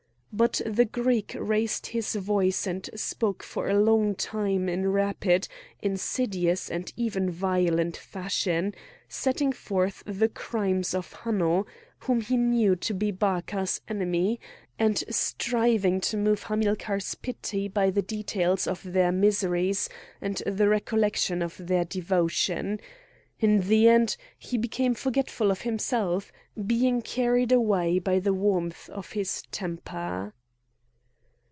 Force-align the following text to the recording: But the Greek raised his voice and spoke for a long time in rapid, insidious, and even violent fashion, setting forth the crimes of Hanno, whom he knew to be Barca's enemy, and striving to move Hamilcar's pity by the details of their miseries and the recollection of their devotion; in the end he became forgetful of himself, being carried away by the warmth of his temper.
But 0.33 0.61
the 0.65 0.85
Greek 0.85 1.35
raised 1.37 1.87
his 1.87 2.15
voice 2.15 2.65
and 2.65 2.89
spoke 2.95 3.43
for 3.43 3.67
a 3.67 3.77
long 3.77 4.15
time 4.15 4.69
in 4.69 4.87
rapid, 4.87 5.45
insidious, 5.81 6.69
and 6.71 6.91
even 6.95 7.29
violent 7.29 7.97
fashion, 7.97 8.73
setting 9.09 9.51
forth 9.51 10.01
the 10.05 10.29
crimes 10.29 10.93
of 10.95 11.11
Hanno, 11.11 11.65
whom 11.99 12.21
he 12.21 12.37
knew 12.37 12.77
to 12.77 12.93
be 12.93 13.11
Barca's 13.11 13.81
enemy, 13.89 14.39
and 14.79 15.03
striving 15.09 15.99
to 15.99 16.15
move 16.15 16.43
Hamilcar's 16.43 17.13
pity 17.15 17.67
by 17.67 17.89
the 17.89 18.01
details 18.01 18.67
of 18.67 18.81
their 18.85 19.11
miseries 19.11 19.89
and 20.21 20.37
the 20.45 20.69
recollection 20.69 21.41
of 21.41 21.57
their 21.57 21.83
devotion; 21.83 22.79
in 23.41 23.59
the 23.61 23.87
end 23.87 24.15
he 24.37 24.55
became 24.55 24.93
forgetful 24.93 25.49
of 25.49 25.61
himself, 25.61 26.31
being 26.67 27.01
carried 27.01 27.51
away 27.51 27.97
by 27.97 28.19
the 28.19 28.33
warmth 28.33 28.87
of 28.91 29.13
his 29.13 29.41
temper. 29.51 30.31